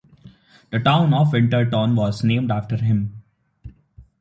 [0.71, 3.21] The town of Winterton was named after him.